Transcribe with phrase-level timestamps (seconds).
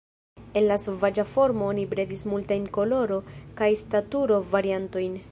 [0.59, 3.21] El la sovaĝa formo oni bredis multajn koloro-
[3.61, 5.21] kaj staturo-variantojn.